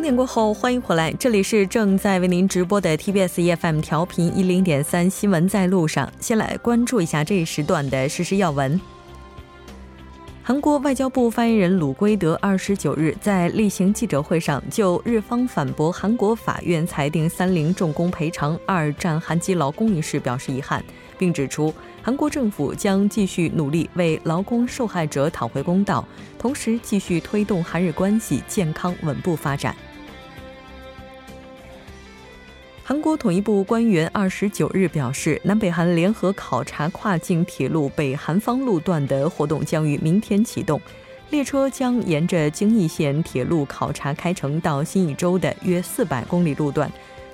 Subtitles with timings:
[0.00, 6.10] 整点过后，欢迎回来，这里是正在为您直播的 TBS EFM 调频一零点三新闻在路上。
[6.18, 8.80] 先来关注一下这一时段的实时要闻。
[10.42, 20.82] 韩国外交部发言人鲁圭德二十九日在例行记者会上，就日方反驳韩国法院裁定三菱重工赔偿二战韩籍劳工一事表示遗憾，
[21.18, 21.74] 并指出。
[22.02, 26.02] 韩国政府将继续努力为劳工受害者讨回公道，
[26.38, 29.76] 同时继续推动韩日关系健康稳步发展。
[32.90, 40.80] 韩国统一部官员二十九日表示，南北韩联合考察跨境铁路北韩方路段的活动将于明天启动，
[41.30, 46.90] 列车将沿着京义线铁路考察开城到新义州的约四百公里路段。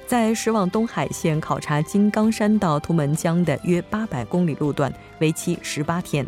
[0.07, 6.27] 在驶往东海线考察金刚山到图门江的约八百公里路段，为期十八天。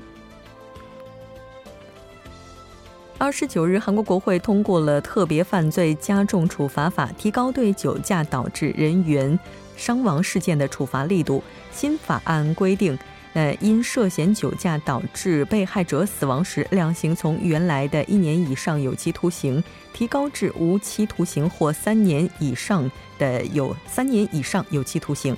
[3.20, 9.36] 二十九日，韩国国会通过了特别犯罪加重处罚法，提高对酒驾导致人员
[9.76, 11.42] 伤亡事件的处罚力度。
[11.72, 12.96] 新法案规定。
[13.34, 25.36] 呃，因涉嫌酒驾导致被害者死亡时，量刑从原来的一年以上有期徒刑提高至无期徒刑或三年以上的有三年以上有期徒刑。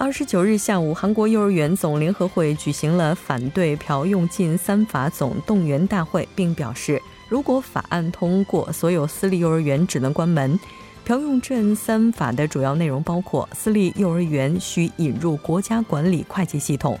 [0.00, 10.56] 二十九日下午，韩国幼儿园总联合会举行了反对朴用进三法总动员大会，并表示，如果法案通过，所有私立幼儿园只能关门。
[11.04, 16.96] 朴用镇三法的主要内容包括：私立幼儿园需引入国家管理会计系统；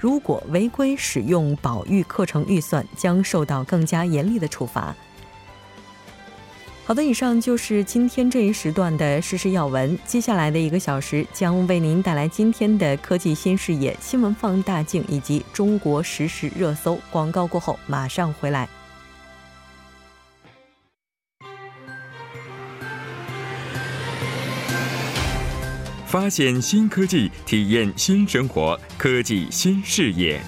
[0.00, 4.92] 如果违规使用保育课程预算，将受到更加严厉的处罚。
[6.90, 9.96] 好的，以上就是今天这一时段的实时要闻。
[10.04, 16.98] 接下来的一个小时将为您带来今天的科技新视野、新闻放大镜以及中国实时热搜。
[17.12, 18.68] 广告过后马上回来。
[26.06, 30.40] 发现新科技，体验新生活，科技新视野。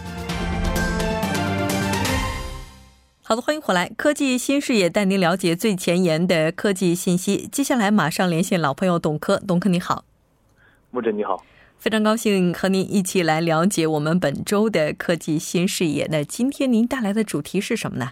[3.33, 7.49] 好的，欢迎回来，科技新视野带您了解最前沿的科技信息。
[7.51, 10.05] 接下来马上连线老朋友董科，董科你好，
[10.91, 11.43] 木真你好，
[11.79, 16.07] 非常高兴和您一起来了解我们本周的科技新视野。
[16.11, 18.11] 那今天您带来的主题是什么呢？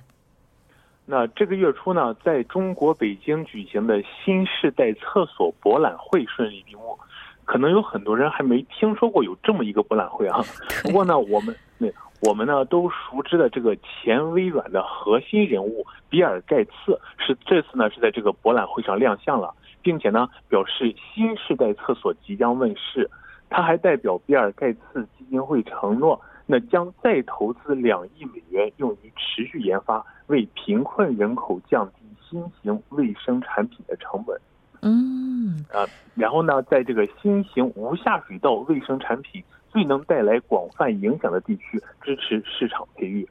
[1.04, 6.98] 那这个月初呢，在中国北京举行的新世代厕所博览会顺利闭幕。
[7.44, 10.40] 可能有很多人还没听说过有这么一个博览会啊。
[10.82, 11.88] 不过呢，我们那
[12.20, 23.10] 我们呢都熟知的这个前微软的核心人物比尔盖茨是这次呢是在这个博览会上亮相了，并且呢表示新时代厕所即将问世。
[23.48, 34.40] 他还代表比尔盖茨基金会承诺，那将再投资两亿美元用于持续研发，为贫困人口降低新型卫生产品的成本。
[34.82, 39.42] 嗯啊，然后呢，在这个新型无下水道卫生产品
[39.72, 43.28] 最能带来广泛影响的地区，支持市场培育。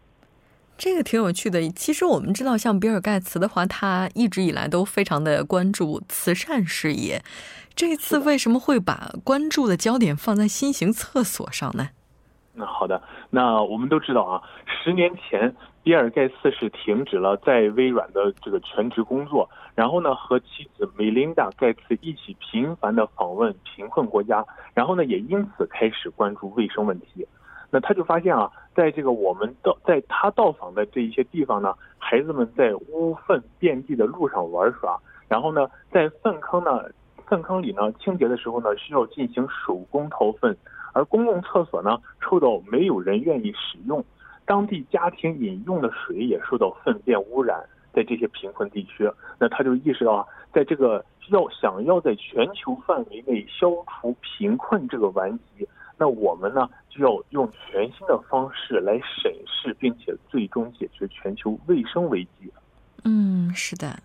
[0.77, 1.69] 这个挺有趣的。
[1.71, 7.21] 其实我们知道，像比尔盖茨的话，他一直以来都非常的关注慈善事业。
[7.75, 11.89] 这次为什么会把关注的焦点放在新型厕所上呢？
[12.53, 27.25] 那好的，那我们都知道啊，十年前比尔盖茨是停止了在微软的这个全职工作，然后呢和妻子梅琳达盖茨一起频繁的访问贫困国家，然后呢也因此开始关注卫生问题。
[27.71, 36.83] 那他就发现啊，在这个我们到在他到访的这一些地方呢，孩子们在污粪遍地的路上玩耍，然后呢在粪坑呢
[37.25, 40.55] 粪坑里呢清洁的时候呢需要进行手工掏粪。
[40.91, 44.03] 而公共厕所呢，臭到没有人愿意使用，
[44.49, 47.63] 当地家庭饮用的水也受到粪便污染。
[47.91, 55.67] 在这些贫困地区，那他就意识到啊，在这个要想要在全球范围内消除贫困这个顽疾，
[55.97, 62.53] 那我们呢就要用全新的方式来审视，并且最终解决全球卫生危机。
[63.03, 63.99] 嗯，是的。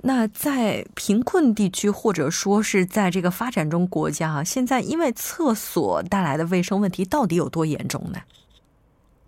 [0.00, 8.18] 那在贫困地区，或者说是在这个发展中国家啊，现在因为厕所带来的卫生问题到底有多严重呢？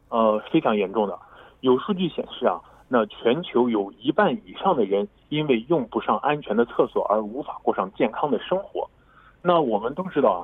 [0.08, 1.18] 呃，非常严重的。
[1.60, 8.88] 有数据显示啊，那全球有一半以上的人因为用不上安全的厕所而无法过上健康的生活。
[9.42, 10.40] 那我们都知道啊，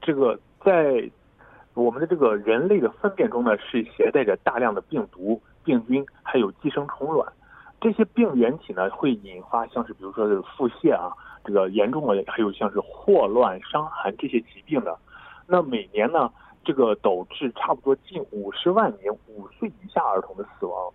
[0.00, 1.08] 这个在
[1.74, 7.32] 我们的这个人类的粪便中呢，是携带着大量的病毒、病菌，还有寄生虫卵。
[7.80, 11.10] 这些病原体呢，会引发像是比如说是腹泻啊，
[11.44, 14.96] 这个严重的还有像是霍乱、伤寒这些疾病的。
[15.46, 16.30] 那每年呢，
[16.64, 20.92] 这个导致差不多近五十万名五岁以下儿童的死亡。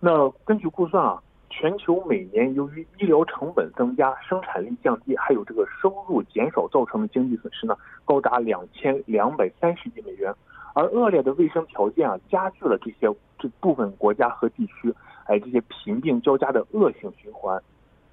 [0.00, 10.34] 那根据估算啊，全球每年由于医疗成本增加、生产力降低，还有这个收入减少造成的经济损失呢，高达两千两百三十亿美元。
[10.74, 14.92] 而恶劣的卫生条件啊，加剧了这些这部分国家和地区
[15.26, 17.62] 哎这些贫病交加的恶性循环。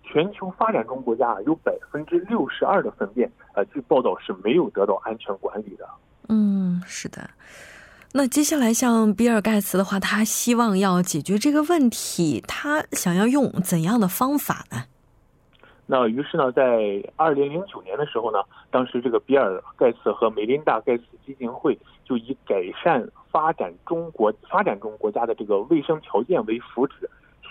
[0.03, 5.87] 全球发展中国家啊，有百分之六十二的粪便，呃，据报道是没有得到安全管理的。
[6.29, 7.29] 嗯，是的。
[8.13, 14.85] 那接下来，像比尔盖茨的话，他希望要解决这个问题，他想要用怎样的方法呢？
[15.85, 18.39] 那于是呢，在二零零九年的时候呢，
[18.71, 26.93] 当时这个比尔盖茨和梅琳达盖茨基金会就以改善发展中国发展中国家的这个卫生条件为福祉，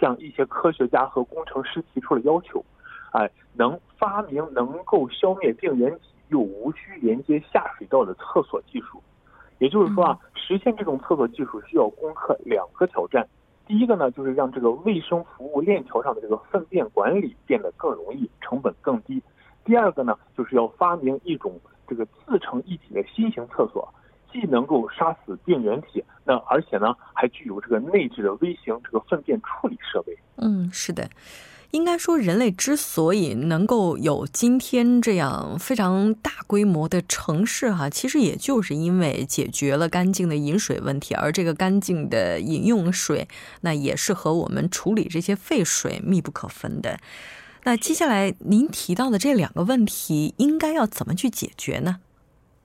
[0.01, 2.65] 向一些科学家和工程师提出了要求，
[3.13, 9.03] 哎，能发明能够消灭病原体又无需连接下水道的厕所技术。
[9.59, 13.27] 也就是说啊，实现这种厕所技术需要攻克两个挑战。
[13.67, 19.23] 第一个呢，就是让这个卫生服务链条上的这个粪便管理变得更容易，成本更低。
[19.65, 23.93] 第二个呢，就是要发明一种这个自成一体的新型厕所，
[24.33, 30.17] 既能够杀死病原体，那而且呢，还具有这个内置的微型这个粪便处理设备。
[30.37, 31.07] 嗯，是的。
[31.73, 41.15] 应该说，人类之所以能够有今天这样非常大规模的城市，哈，其实也就是因为解决了干净的饮水问题。
[41.15, 43.29] 而这个干净的饮用水，
[43.61, 46.99] 那也是和我们处理这些废水密不可分的。
[47.65, 52.01] 那接下来您提到的这两个问题，应该要怎么去解决呢？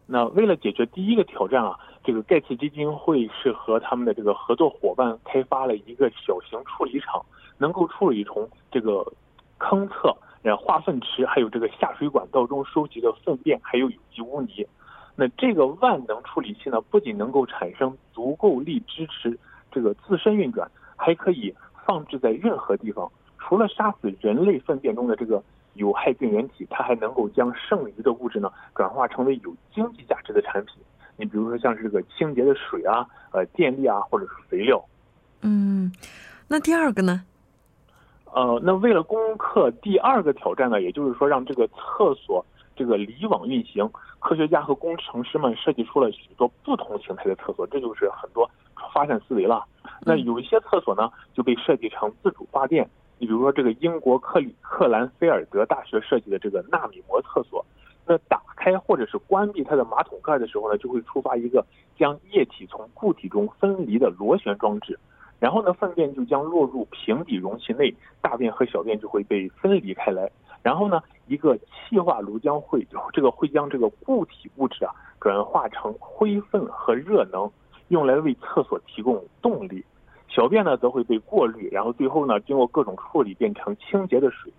[0.05, 7.21] 那为了解决第一个挑战啊，这个盖茨基金会是和他们的这个合作伙伴开发了一个小型处理厂。
[7.63, 9.09] 能够处理从这个
[9.57, 14.67] 坑侧、然化粪池，还有这个下水管道中收集的粪便，还有有机污泥。
[15.15, 19.39] 那这个万能处理器呢，不仅能够产生足够力支持
[19.71, 21.55] 这个自身运转，还可以
[21.85, 23.09] 放置在任何地方。
[23.39, 25.41] 除了杀死人类粪便中的这个
[25.75, 30.75] 有害病原体，它还能够将剩余的物质呢转化成为有经济价值的产品。
[31.15, 34.83] 你比如说像是这个清洁的水啊、呃电力啊，或者是肥料。
[35.41, 35.89] 嗯，
[36.49, 37.23] 那第二个呢？
[38.33, 42.43] 呃，那为了攻克第二个挑战呢，也就是说让这个厕所
[42.75, 43.87] 这个离网运行，
[44.17, 48.49] 科学家和工程师们设计出了许多不同形态的厕所，这就是很多
[48.91, 49.63] 发散思维了。
[50.01, 52.89] 那有一些厕所呢就被设计成自主发电，
[53.19, 57.63] 你比如说这个英国克里克兰菲尔德大学设计的这个纳米膜厕所，
[58.07, 61.63] 那打开或者是关闭它的马桶盖的时候呢，就会触发一个
[61.95, 64.97] 将液体从固体中分离的螺旋装置。
[65.43, 70.31] 然后呢，粪便就将落入平底容器内，大便和小便就会被分离开来。
[70.61, 77.51] 然后呢，一个气化炉将会这个会将这个固体物质啊转化成灰分和热能，
[77.89, 79.83] 用来为厕所提供动力。
[80.29, 84.49] 小便呢则会被过滤，然后最后呢经过各种处理变成清洁的水。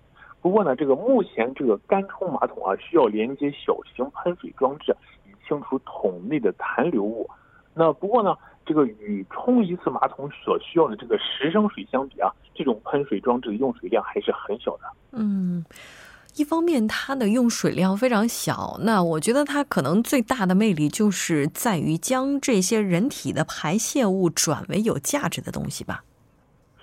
[0.43, 4.95] 不过呢，这个目前这个干冲马桶啊需要连接小型喷水装置，
[5.25, 7.27] 以清除桶内的残留物。
[7.73, 8.37] 那不过呢。
[8.67, 14.85] 这个与冲一次马桶所需要的这个十升水相比啊，这种喷水装置的用水量还是很小的。
[15.13, 15.65] 嗯，
[16.35, 26.03] 一方面它的用水量非常小，那我觉得它可能最大的魅力就是在于将这些人体的排泄物转为有价值的东西吧。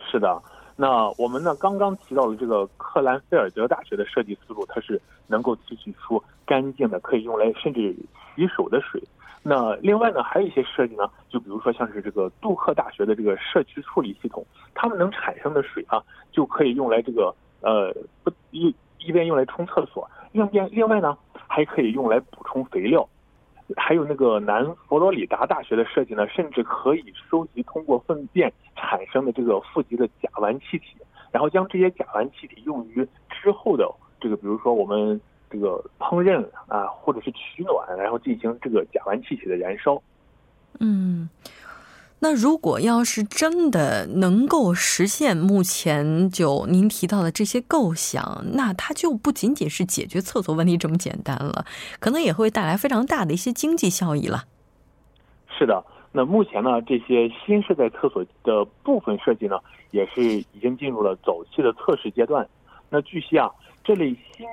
[0.10, 0.42] 是的，
[0.76, 7.96] 那我们呢刚刚提到了这个克兰菲尔德大学的设计思路，它是能够提取出干净的可以用来甚至
[8.36, 9.02] 洗手的水。
[9.44, 14.46] 那另外呢，还有一些设计呢，就比如说像是这个杜克大学的这个社区处理系统，
[14.76, 16.00] 它们能产生的水啊，
[16.32, 17.92] 就可以用来这个呃
[18.24, 21.18] 不一一边用来冲厕所，另边另外呢
[21.48, 23.08] 还可以用来补充肥料。
[23.76, 30.98] 还有那个南佛罗里达大学的设计呢，甚至可以收集通过粪便产生的这个富集的甲烷气体，
[31.32, 35.20] 然后将这些甲烷气体用于之后的这个，比如说我们。
[35.52, 40.02] 这个烹饪啊，或者是取暖，然后进行这个甲烷气体的燃烧。
[40.80, 41.30] 嗯，
[42.20, 51.66] 那如果要是真的能够实现目前就您提到的这些构想，那它就不仅仅是解决厕所问题这么简单了，
[52.00, 54.46] 可能也会带来非常大的一些经济效益了。
[55.50, 59.60] 是的，那目前呢，这些新设在厕所的部分设计呢，
[59.92, 62.48] 也是已经进入了早期的测试阶段。
[62.90, 63.50] 那据悉啊，
[63.84, 64.48] 这类新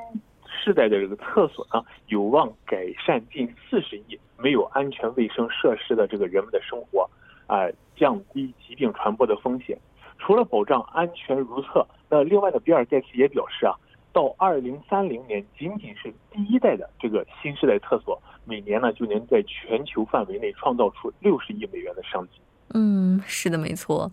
[0.62, 7.08] 世代的这个厕所呢，有望改善近四十亿没有安全卫生设施的这个人们的生活，
[7.46, 9.78] 啊，降低疾病传播的风险。
[10.18, 13.72] 除了保障安全如厕，那另外的，比尔盖茨也表示啊，
[14.12, 22.40] 到二零三零年，仅仅是第一代的这个新时代厕所，每年呢就能在全球范围内创造出六十亿美元的商机。
[22.74, 24.10] 嗯，是的，没错。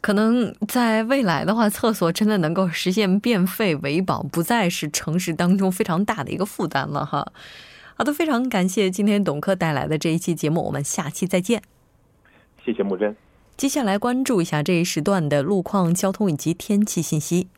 [0.00, 7.32] 可能在未来的话，厕所真的能够实现变废为宝，不再是城市当中非常大的一个负担了哈。
[7.96, 11.62] 好的，非常感谢今天董科带来的这一期节目，我们下期再见。
[12.64, 13.16] 谢谢木真。
[13.56, 17.48] 接下来关注一下这一时段的路况、交通以及天气信息。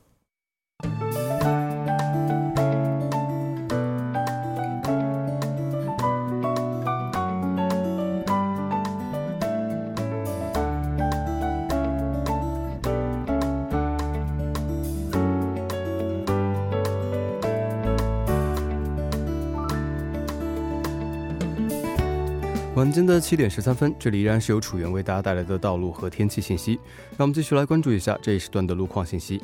[22.78, 26.78] 晚间的七点十三分，这里依然是由楚源为大家带来的道路和天气信息。
[27.16, 29.42] 让我们继续来关注一下这一时段的路况信息。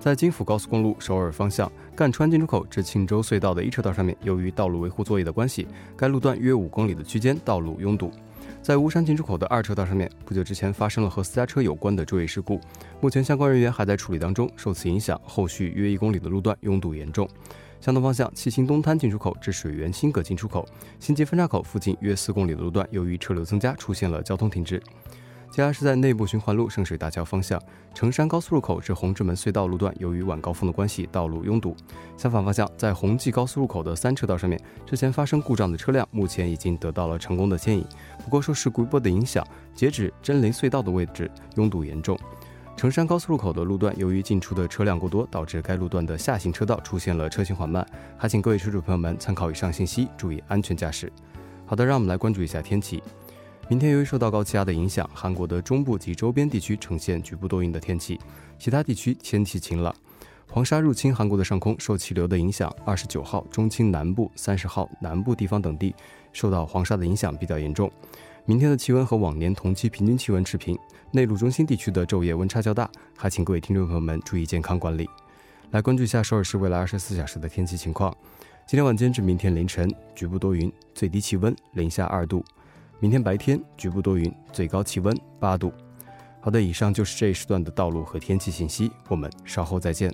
[0.00, 8.10] 在京釜高速公路首尔方向赣川进出口至庆州隧道的一车道上面，由于道路维护作业的关系，该路段约五公里的区间道路拥堵。
[8.62, 12.58] 在巫山进出口的二车道上面，不久之前发生了和私家车有关的追尾事故，
[13.02, 14.50] 目前相关人员还在处理当中。
[14.56, 17.28] 受此影响，后续约一公里的路段拥堵严重。
[17.82, 20.64] 向东方向，七星东滩进出口至水源新阁进出口、
[21.00, 24.80] 新街分岔口附近约四公里的路段，由于车流增加，出现了交通停滞。
[25.50, 27.60] 接下来是在内部循环路圣水大桥方向，
[27.92, 31.76] 成山高速入口至红志门隧道路段，由于晚高峰的关系，道路拥堵。
[32.16, 37.84] 相反方向，在红际高速入口的三车道上面，之前发生故障的车辆目前已经得到了成功的牵引，
[38.22, 42.16] 不过受事故波的影响，截止真雷隧道的位置拥堵严重。
[42.82, 47.86] 成山高速路口的路段，由于进出的车辆过多，导致该路段的下行车道出现了车行缓慢。
[48.18, 51.08] 还请各位车主朋友们参考以上信息，注意安全驾驶。
[51.64, 53.00] 好的，让我们来关注一下天气。
[53.68, 58.18] 明天由于受到高气压的影响，韩国的中部及周边地区呈现局部多云的天气，
[58.58, 59.94] 其他地区天气晴朗。
[60.50, 65.94] 黄沙入侵韩国的上空，受气流的影响，二十九号中青南部、三十号南部地方等地
[66.32, 67.88] 受到黄沙的影响比较严重。
[68.44, 70.76] 明天的气温和往年同期平均气温持平，
[71.12, 75.08] 内陆中心地区的昼夜温差较大，还请各位听众朋友们注意健康管理。
[75.70, 78.12] 来关注一下首尔市未来二十四小时的天气情况。
[78.66, 82.42] 今天晚间至明天凌晨，局部多云，最低气温零下二度；
[82.98, 85.72] 明天白天，局部多云，最高气温八度。
[86.40, 90.12] 好的，以上就是这一时段的道路和天气信息，我们稍后再见。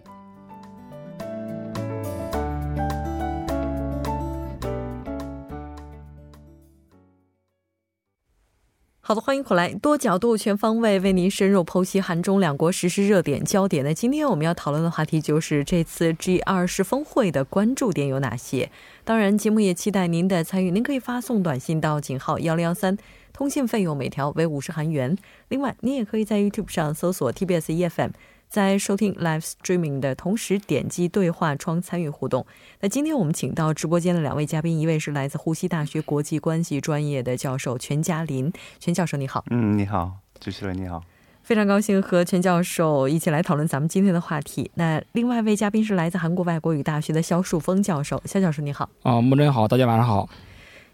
[9.08, 13.82] 好的，欢迎回来，多角度、全方位为您深入剖析韩中两国实时热点焦点。
[13.82, 18.70] 那今天我们要讨论的话题就是这次 G 二十峰会的关注点有哪些？
[19.04, 22.98] 当然，节目也期待您的参与，您可以发送短信到井号幺零幺三，
[23.32, 25.16] 通信费用每条为五十韩元。
[25.48, 28.10] 另外，您也可以在 YouTube 上搜索 TBS EFM。
[28.48, 32.46] 在收听 live streaming 的同时，点击对话窗参与互动。
[32.80, 38.50] 那今天我们请到直播间的两位嘉宾，一位是来自呼吸大学国际关系专业的教授全嘉林，
[38.80, 39.44] 全教授你好。
[39.50, 41.04] 嗯，你好，主持人你好，
[41.42, 44.70] 非常高兴和全教授一起来讨论咱们今天的话题。
[44.76, 48.88] 那另外一位嘉宾是来自韩国外国语大学的肖树峰教授，肖教授你好。
[49.02, 50.26] 啊，木真好，大家晚上好。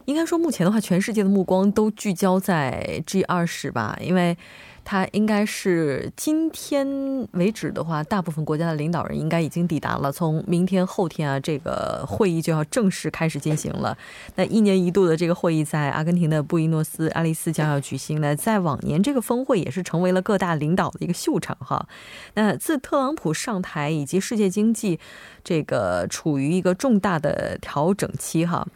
[0.06, 4.36] 应该说，目前的话，全世界的目光都聚焦在 G 二十吧，因为。
[4.84, 6.86] 他应该是今天
[7.32, 10.12] 为止的话，大部分国家的领导人应该已经抵达了。
[10.12, 13.96] 从明天、后天啊，这个会议就要正式开始进行了。
[14.36, 18.20] 那一年一度的这个会议在阿根廷的布宜诺斯艾利斯将要举行。
[18.20, 21.88] 那在往年，这个峰会也是成为了各大领导的一个秀场哈。
[22.34, 25.00] 那自特朗普上台以及世界经济
[25.42, 28.66] 这个处于一个重大的调整期哈。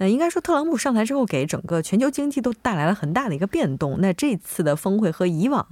[0.00, 4.00] 那应该说，特朗普上台之后，给整个全球经济都带来了很大的一个变动。
[4.00, 5.66] 那这次的峰会和以往，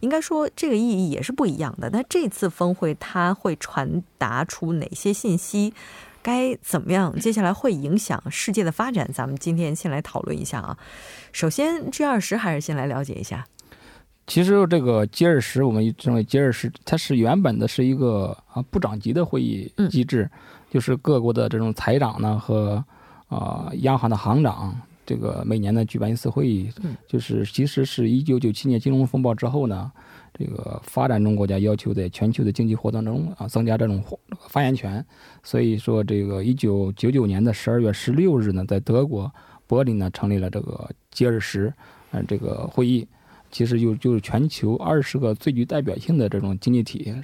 [0.00, 1.90] 应该说这个意义也是不一样的。
[1.90, 5.74] 那这次峰会它会传达出哪些信息？
[6.22, 7.14] 该怎么样？
[7.20, 9.06] 接下来会影响世界的发展？
[9.12, 10.78] 咱们今天先来讨论一下啊。
[11.32, 13.44] 首先，G 二十还是先来了解一下。
[14.26, 20.30] 其实这个 G 二十，我们认为 G 二十它是原本的是一个啊部长级的会议机制，
[20.70, 22.82] 就是各国的这种财长呢和。
[23.28, 26.70] 啊，央行的行长这个每年呢举办一次会议，
[27.06, 29.90] 就是其实是一九九七年金融风暴之后呢，
[30.34, 34.02] 这个发展中国家要求在全球的经济活动中啊增加这种
[34.48, 35.04] 发言权，
[35.42, 39.32] 所以说这个一九九九年的十二月十六日呢，在德国
[39.66, 41.72] 柏林呢成立了这个 G 二十
[42.10, 43.06] 嗯这个会议，
[43.50, 47.14] 其实就就是全球二十个最具代表性的这种经济体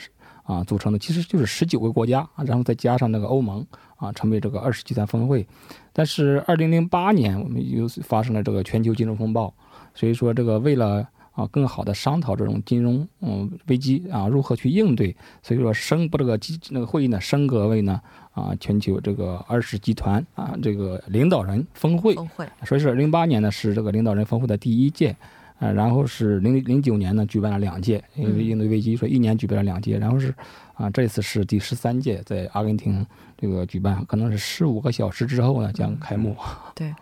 [0.44, 3.66] 啊组成的，其实就是十九个国家，然后再加上那个欧盟。
[4.02, 5.46] 啊，成为这个二十集团峰会，
[5.92, 9.54] 但是二零零八年我们又发生了这个全球金融风暴，
[9.94, 18.00] 所以说这个为了啊更好的商讨这种金融嗯危机啊如何去应对，所以说升把这个机那个会议呢升格为呢
[18.32, 25.14] 啊全球这个二十集团啊这个领导人峰会，峰会，所以说零八年呢是这个领导人峰会的第一届。
[25.62, 30.34] 呃，然后是零零九年呢举办了两届，因为应对危机，说一年举办了两届，然后是
[30.74, 33.06] 啊这次是第十三届在阿根廷
[33.38, 36.36] 这个举办，可能是十五个小时之后呢将开幕。
[36.74, 36.92] 对。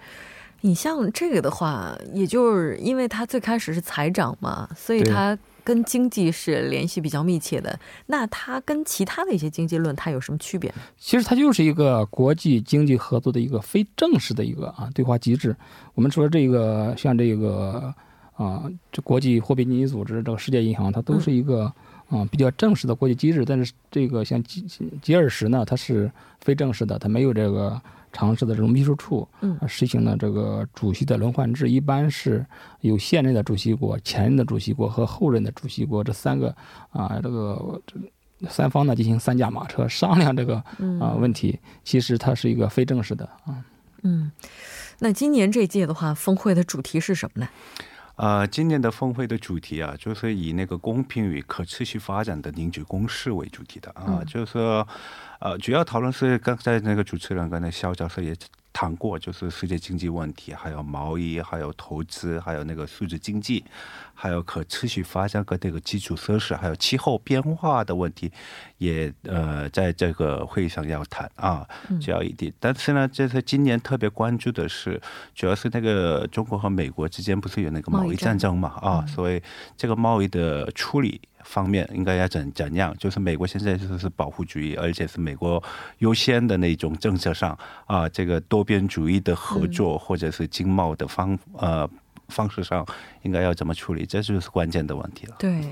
[0.63, 7.81] 你像这个的话，也就是因为它最开始是财长嘛，所以它跟经济是联系比较密切的。
[8.09, 10.71] 那它跟其他的一些经济论它有什么区别？
[10.99, 15.57] 其实它就是一个国际经济合作的一个非正式的一个啊对话机制。
[15.95, 17.95] 我们说这个像这个
[18.43, 21.73] 啊，这国际货币基金组织、这个世界银行，它都是一个
[22.09, 23.45] 啊比较正式的国际机制。
[23.45, 24.65] 但是这个像吉
[25.03, 27.81] 吉尔什呢，它是非正式的，它没有这个。
[28.13, 32.45] 尝试的这种秘书处，嗯，实行的这个主席的轮换制，一般是
[32.81, 36.53] 有现任的主席国、前任的主席国和后任的主席国这三个
[36.91, 37.81] 啊，这个
[38.49, 40.57] 三方呢进行三驾马车商量这个
[40.99, 41.57] 啊问题。
[41.85, 43.65] 其实它是一个非正式的啊。
[44.03, 44.33] 嗯，
[44.99, 47.49] 那今年这届的话，峰会的主题是什么呢？
[48.21, 54.87] 呃，今年的峰会的主题啊，就是以那个公平与可持续发展的凝聚公式为主题的啊，就是说，
[55.39, 58.37] 呃，主要讨论是刚才那个主持人跟那肖教授也。
[58.73, 63.65] 谈过就是世界经济问题，还有贸易，还有投资，还有那个数字经济，
[64.15, 68.31] 还有可持续发展和这个基础设施，还有气候变化的问题，
[68.79, 71.67] 也呃在这个会议上要谈啊，
[72.01, 72.53] 主要一点。
[72.59, 75.01] 但是呢，这是今年特别关注的是，
[75.35, 79.43] 主要是那个中国和美国之间不是有那个贸易战争嘛啊，所以
[79.77, 81.21] 这个贸易的处理。
[81.45, 82.95] 方面应该要怎怎样？
[82.99, 85.63] 就是美国现在就是保护主义，而且是美国
[85.99, 91.89] 优先的那种政策上啊，这个多边主义的合作或者是经贸的方呃
[92.29, 92.87] 方式上，
[93.23, 94.07] 应该要怎么处理？
[94.07, 95.37] 这就是关键的问题了。
[95.39, 95.63] 对，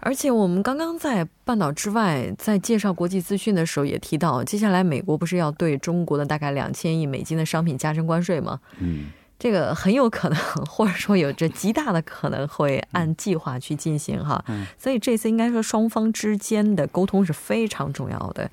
[0.00, 8.60] 而且我们刚刚在半岛之外在介绍国际资讯的时候也提到，接下来美国不是要对中国的大概两千亿美金的商品加征关税吗？
[8.78, 9.06] 嗯。
[9.44, 14.42] 这个很有可能， 或者说有着极大的可能会按计划去进行哈，
[14.78, 18.50] 所以这次应该说双方之间的沟通是非常重要的。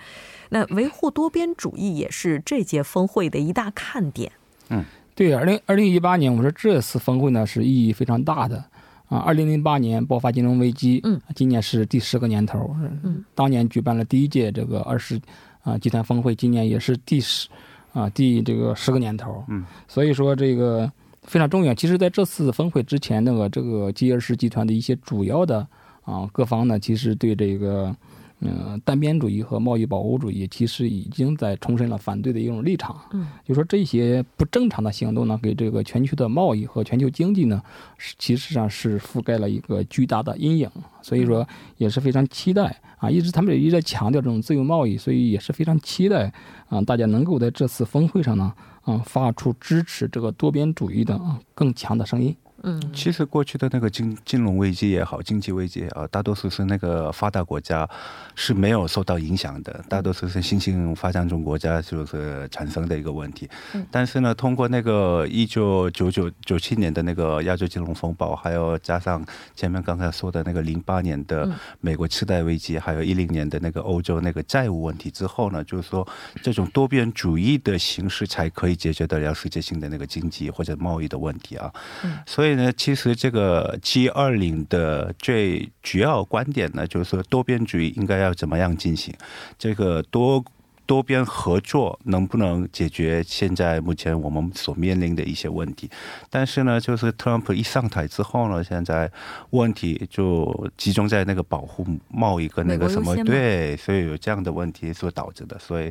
[0.49, 4.33] 那维护多边主义也是这届峰会的一大看点。
[4.67, 4.83] 嗯，
[5.15, 8.61] 对，二零二零一八年，我说这次峰会呢是意义非常大的
[9.07, 9.19] 啊。
[9.19, 15.17] 二零零八年爆发金融危机，嗯，今年是第十个年头，嗯，当年举办了第一届这个二十
[15.63, 17.47] 啊集团峰会，今年也是第十。
[17.93, 20.91] 啊，第这个十个年头，嗯，所以说这个
[21.23, 21.73] 非常重要。
[21.73, 25.67] 其实，在这次峰会之前，那个这个吉尔氏集团的一些主要的
[26.03, 27.95] 啊各方呢，其实对这个。
[28.43, 32.99] 嗯，单边主义和贸易保护主义其实已经在重申了反对的一种立场。
[33.13, 37.61] 嗯，就说这些不正常的行动呢，给这个全球的贸易和全球经济呢，
[37.99, 40.67] 是其实上是覆盖了一个巨大的阴影。
[41.01, 46.31] 所以说也是非常期待啊，一直他们也一直在强调这种自由贸易，所以也是非常期待
[46.69, 52.35] 啊，大家能够在这次峰会上呢，啊，发出支持这个多边主义的啊更强的声音。
[52.63, 57.89] 嗯，其实过去的那个金金融危机也好，经济危机啊，大多数是那个发达国家
[58.35, 63.49] 是没有受到影响的，大多数是新兴发展中国家就是产生的一个问题。
[63.73, 76.07] 嗯，但是呢，通过那个一九九九九七年的那个亚洲金融风暴，还有加上前面刚才说的那个零八年的美国次贷危机，还有一零年的那个欧洲那个债务问题之后呢，就是说
[76.43, 81.73] 这种多边主义的形式才可以解决得了世界性的那个经济或者贸易的问题啊。
[82.03, 82.50] 嗯，所以。
[82.51, 89.13] 所以呢，其实这个 G 二零的最主要观点呢，就是说多边主义应该要怎么样进行？
[89.57, 90.43] 这个多
[90.85, 95.89] 多边合作能不能解决现在目前我们所面临的一些问题？
[96.29, 99.09] 但是呢，就是特朗普一上台之后呢，现在
[99.51, 105.57] 问题就集中在那个保护贸易跟那个什么对，所以有这样的问题所导致的。
[105.57, 105.89] 所以，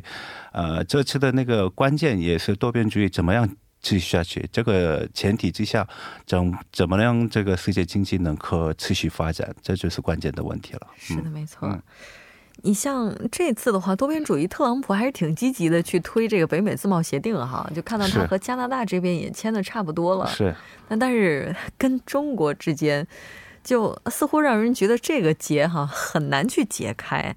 [0.51, 3.49] 呃，这次的那个关键也是多边主义怎么样？
[3.81, 5.87] 继续下去，这个前提之下，
[6.25, 10.87] 怎怎么让这个世界经济能可持续发展，这就是关键的问题了。
[10.97, 11.77] 是的，没错。
[12.63, 20.27] 你像这次的话，多边主义，特朗普还是挺积极的去推这个北美自贸协定哈，就看到他和加拿大这边也签的差不多了。
[20.27, 20.53] 是。
[20.87, 23.07] 那但是跟中国之间，
[23.63, 27.35] 就似乎让人觉得这个结哈很难去解开。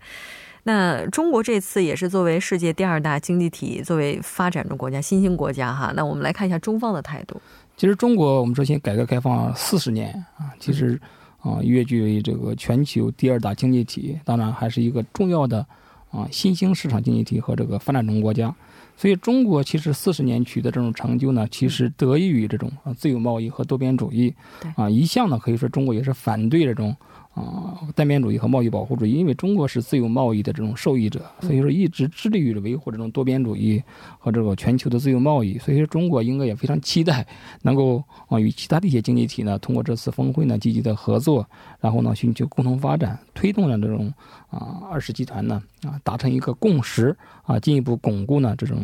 [0.66, 5.92] 那中国这次也是作为世界第二大经济体，作为发展中国家、新兴国家哈。
[5.94, 7.40] 那我们来看一下中方的态度。
[7.76, 10.98] 其实中国，我们说现改革开放四十年啊，其实
[11.40, 15.66] 啊跃居为这个全球第二大经济体，当然还是一个重要的
[16.10, 18.54] 啊新兴市场经济体和这个发展中国家。
[18.96, 24.32] 所以中国其实四十年取得这种成就呢，其实得益于这种啊自由贸易和多边主义。
[24.76, 26.96] 啊，一向呢可以说中国也是反对这种。
[27.34, 33.82] 啊，单边主义和贸易保护主义，因为中国是自由贸易的这种受益者，所以说一直致力于维护这种多边主义
[34.20, 35.58] 和这个全球的自由贸易。
[35.58, 37.26] 所以说，中国应该也非常期待
[37.62, 41.44] 能够啊与其他的一些经济体呢，通过这次峰会呢积极的合作，
[41.80, 44.12] 然后呢寻求共同发展，推动了这种
[44.48, 48.78] 啊二十集团呢啊达成一个共识啊，进一步巩固呢这种。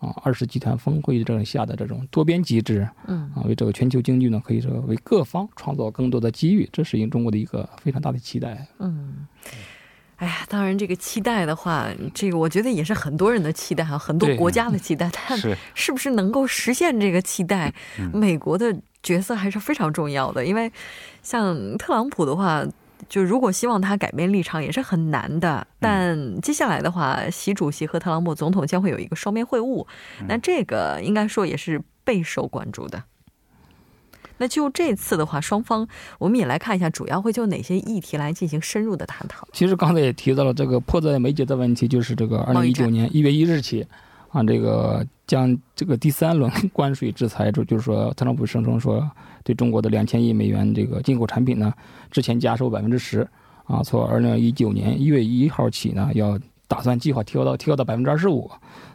[0.00, 8.66] 啊，二十集团峰会这种下的这种多边机制，嗯，啊，为这个全球经济呢，可以说为各方创造更多的机遇，这是应中国的一个非常大的期待。
[8.78, 9.26] 嗯，
[10.16, 17.72] 哎呀，当然这个期待的话，这个我觉得也是很多人的期待，哈，很多国家的期待，但是不是能够实现这个期待，
[18.12, 20.72] 美国的角色还是非常重要的，因为
[21.22, 22.64] 像特朗普的话。
[23.08, 29.86] 就如果希望他改变立场也是很难的，但接下来的话，习主席和特朗普总统将会有一个双边会晤，
[30.28, 33.02] 那这个应该说也是备受关注的。
[34.38, 35.86] 那就这次的话，双方
[36.18, 39.46] 我们也来看一下，主要会就哪些议题来进行深入的探讨。
[39.52, 43.86] 其实刚才也提到了这个迫在眉睫的问题，就是这个二零一九年一月一日起。
[44.30, 49.08] 啊，这个将这个第三轮 关税制裁，就就是说，特朗普声称说，
[49.42, 51.72] 对中国的两千亿美元这个进口产品呢，
[52.10, 53.28] 之前加收百分之十，
[53.64, 56.38] 啊，从二零一九年一月一号起呢，要
[56.70, 58.48] 打算计划提高到提高到百分之二十五。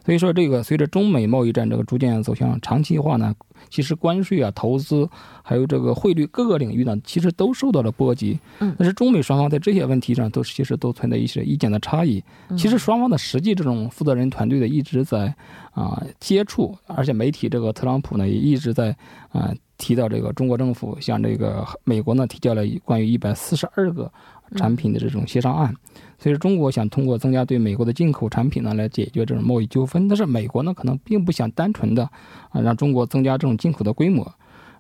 [0.06, 3.36] 所以说，这个随着中美贸易战这个逐渐走向长期化呢。
[3.70, 5.10] 其实关税啊、投资，
[5.42, 8.40] 还有这个汇率各个领域呢，其实都受到了波及。
[8.60, 12.24] 嗯，但是中美双方在这些问题上都其实都存在一些意见的差异。
[12.56, 15.34] 其实双方的实际这种负责人团队的一直在
[15.72, 18.96] 啊接触，而且媒体这个特朗普呢也一直在
[19.32, 24.12] 啊提到这个中国政府向这个美国呢提交了关于一百四十二个
[24.56, 25.74] 产品的这种协商案。
[26.18, 30.08] 所以中国想通过增加对美国的进口产品呢，来解决这种贸易纠纷。
[30.08, 32.04] 但是美国呢，可能并不想单纯的
[32.50, 34.24] 啊让中国增加这种进口的规模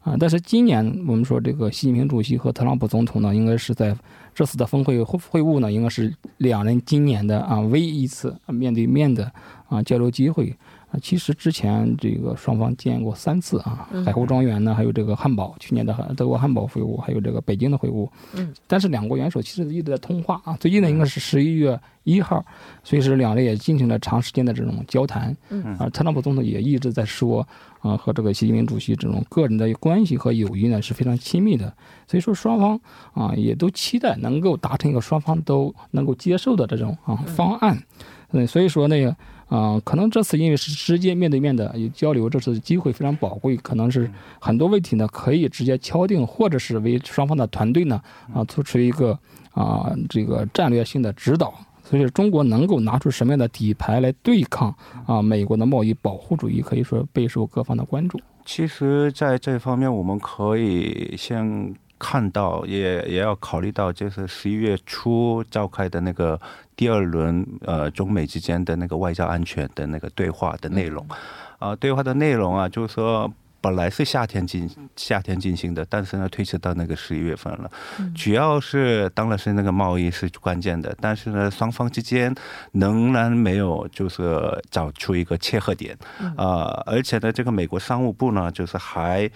[0.02, 0.16] 啊。
[0.18, 3.96] 但是今年我们说这个习近平主席和特朗普总统呢，应该是在
[4.34, 9.32] 这次的峰会会会晤呢，应该是两人今年的啊唯一一次面对面的
[9.68, 10.56] 啊交流机会。
[11.02, 18.08] 其实之前这个双方见过三次啊，海湖庄园呢，还有这个汉堡，去年的德国汉堡会晤，还有这个北京的会晤。
[18.34, 20.56] 嗯，但是两国元首其实一直在通话啊。
[20.58, 22.46] 最近呢，应该是十一月一号，
[22.82, 25.36] 所以是两人也进行了长时间的这种交谈。
[25.50, 27.46] 嗯，啊，特朗普总统也一直在说
[27.82, 31.74] 啊，和这个习近平主席这种个人的关系和友谊呢是非常亲密的。
[32.08, 32.80] 所以说双方
[33.12, 37.84] 啊也都期待能够达成一个双方都能够接受的这种啊方案。
[38.32, 39.14] 嗯，所以说那个。
[39.48, 48.02] 啊，可能这次因为是直接面对面的有交流，这次机会非常宝贵，可能是很多问题呢可以直接敲定，或者是为双方的团队呢
[48.34, 49.18] 啊做出一个
[49.52, 51.54] 啊这个战略性的指导。
[51.84, 54.74] 所以中国能够拿出什么样的底牌来对抗
[55.06, 58.20] 啊美国的贸易保护主义，可以说备受各方的关注。
[58.44, 61.76] 其实，在这方面，我们可以先。
[61.98, 66.40] 看到也也要考虑到，就是十一月初召开的那个
[66.76, 71.08] 第二轮呃中美之间的那个外交安全的那个对话的内容，
[71.58, 73.32] 啊，对话的内容啊，就是说
[73.62, 77.72] 本来是夏天进夏天进行的，但是呢推迟到那个十一月份了，
[78.14, 82.36] 主要是当然是那个贸易是关键的，但是呢双方之间
[82.74, 85.98] 仍然没有就是找出一个切合点，
[86.36, 89.32] 啊，而且呢这个美国商务部呢就是还。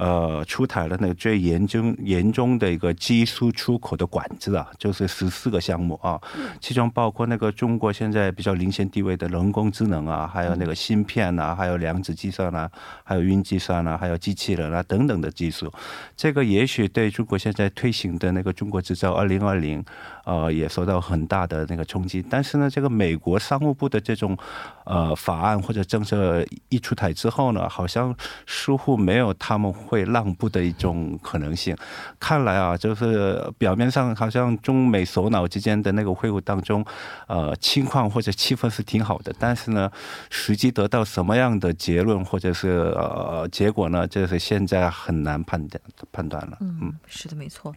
[0.00, 6.18] 呃，出台了那个最严重严重的一个技术出口的管制啊，就是十四个项目啊，
[6.58, 12.70] 其中包括那个中国现在比较领先地位的人工智能啊，还有那个芯片啊，还有量子计算啊，
[13.04, 15.70] 还有云计算啊，还有机器人啊等等的技术，
[16.16, 19.84] 这个也许对中国现在推行的那个中国制造二零二零。
[20.22, 22.22] 呃，也受到很大的那个冲击。
[22.30, 24.36] 但是呢，这个美国商务部的这种
[24.84, 28.14] 呃法案或者政策一出台之后呢，好像
[28.46, 31.76] 似乎没有他们会让步的一种可能性。
[32.20, 36.84] 看来啊，就是表面上好像中美首脑之间的那个会晤当中，
[37.26, 39.34] 呃，情况或者气氛是挺好的。
[39.36, 39.90] 但是呢，
[40.30, 44.06] 实际得到什么样的结论或者是呃结果呢？
[44.06, 46.58] 这是现在很难判断判断了。
[46.60, 47.74] 嗯，是的，没错。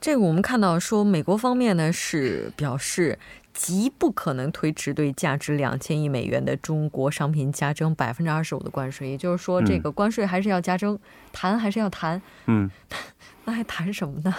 [0.00, 3.18] 这个我们看到说，美国方面呢是表示
[3.52, 10.98] 极不可能推迟对价值两千亿美元的中国商品加征百分之二十五的关税，也就是说，这个关税还是要加征，
[11.32, 12.70] 谈还是要谈，嗯，
[13.44, 14.34] 那还谈什么呢？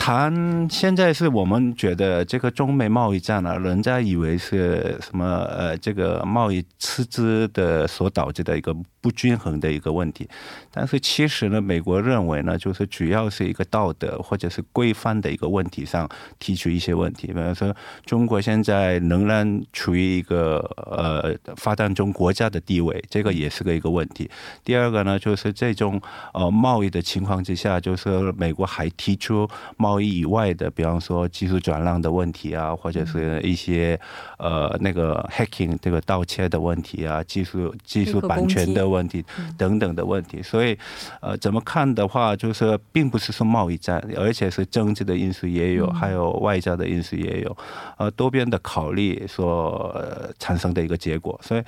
[0.00, 8.74] 谈现在是我们觉得这个中美贸易战呢，人家以为是什么呃，这个贸易赤字的所导致的一个。
[9.02, 10.28] 不均衡的一个问题，
[10.70, 16.06] 但是其实呢，美国认为呢，就是主要是一个道德或者是规范的一个问题上
[16.38, 17.28] 提出一些问题。
[17.28, 24.30] 比方说，中国现在仍然处于一个呃发展中国家的地位，这个也是个一个问题。
[24.62, 25.98] 第二个呢，就是这种
[26.34, 33.98] 呃贸易的情况之下，就是美国还提出贸贸易以外的，比方说技术转让的问题啊，或者是一些
[34.38, 39.24] 呃那个 hacking 这个盗窃的问题啊，技术技术版权的问题
[39.58, 40.40] 等等的问题。
[40.40, 40.78] 所以，
[41.20, 47.56] 呃，怎么看的话，就是并不是说贸易战，而且是政治的因素也有，还有外交的因素也有，
[47.98, 50.00] 呃，多边的考虑所
[50.38, 51.36] 产生的一个结果。
[51.42, 51.62] 所以，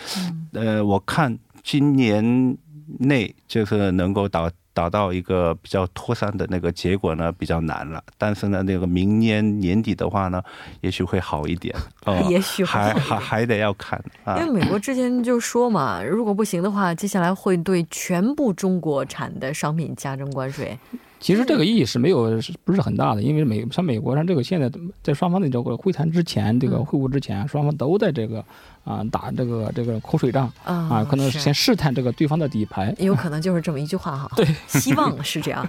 [0.53, 2.57] 呃，我看今年
[3.01, 4.49] 内就是能够达。
[4.75, 8.03] 达到一个比较妥善的那个结果呢，比较难了。
[8.17, 10.43] 但是呢，那个明年年底的话呢，
[10.81, 11.75] 也许会好一点。
[12.29, 14.03] 也许还还还得要看。
[14.39, 20.79] 因为美国之前就说嘛，如果不行的话，接下来会对全部中国产的商品加征关税。
[21.23, 22.25] 其实这个意义是没有，
[22.65, 24.69] 不是很大的，因为美像美国上这个现在
[25.05, 28.45] 在双方的这个会谈之前，这个会晤之前，双方都在这个
[28.83, 34.29] 啊打这个这个口水仗啊，可能先试探这个对方的底牌，有可能就是这么一句话哈。
[34.37, 35.65] 对，希望是这样。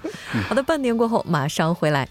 [0.49, 2.09] 好的，半年过后马上回来。